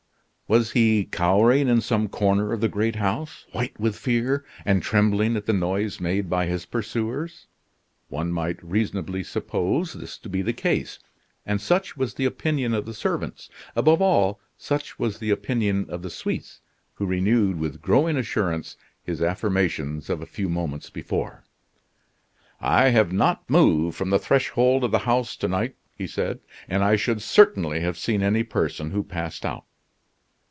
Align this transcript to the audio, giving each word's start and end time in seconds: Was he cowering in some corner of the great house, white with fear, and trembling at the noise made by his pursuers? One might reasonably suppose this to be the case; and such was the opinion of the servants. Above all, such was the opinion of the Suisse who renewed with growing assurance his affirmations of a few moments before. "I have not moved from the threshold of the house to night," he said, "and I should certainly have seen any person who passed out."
Was 0.47 0.71
he 0.73 1.05
cowering 1.05 1.69
in 1.69 1.79
some 1.79 2.09
corner 2.09 2.51
of 2.51 2.59
the 2.59 2.67
great 2.67 2.97
house, 2.97 3.45
white 3.53 3.79
with 3.79 3.95
fear, 3.95 4.43
and 4.65 4.83
trembling 4.83 5.37
at 5.37 5.45
the 5.45 5.53
noise 5.53 6.01
made 6.01 6.29
by 6.29 6.45
his 6.45 6.65
pursuers? 6.65 7.47
One 8.09 8.33
might 8.33 8.61
reasonably 8.61 9.23
suppose 9.23 9.93
this 9.93 10.17
to 10.17 10.27
be 10.27 10.41
the 10.41 10.51
case; 10.51 10.99
and 11.45 11.61
such 11.61 11.95
was 11.95 12.15
the 12.15 12.25
opinion 12.25 12.73
of 12.73 12.85
the 12.85 12.93
servants. 12.93 13.49
Above 13.77 14.01
all, 14.01 14.41
such 14.57 14.99
was 14.99 15.19
the 15.19 15.29
opinion 15.29 15.85
of 15.87 16.01
the 16.01 16.09
Suisse 16.09 16.59
who 16.95 17.05
renewed 17.05 17.57
with 17.57 17.81
growing 17.81 18.17
assurance 18.17 18.75
his 19.05 19.21
affirmations 19.21 20.09
of 20.09 20.21
a 20.21 20.25
few 20.25 20.49
moments 20.49 20.89
before. 20.89 21.45
"I 22.59 22.89
have 22.89 23.13
not 23.13 23.49
moved 23.49 23.95
from 23.95 24.09
the 24.09 24.19
threshold 24.19 24.83
of 24.83 24.91
the 24.91 24.99
house 24.99 25.37
to 25.37 25.47
night," 25.47 25.77
he 25.97 26.07
said, 26.07 26.41
"and 26.67 26.83
I 26.83 26.97
should 26.97 27.21
certainly 27.21 27.79
have 27.79 27.97
seen 27.97 28.21
any 28.21 28.43
person 28.43 28.91
who 28.91 29.01
passed 29.01 29.45
out." 29.45 29.63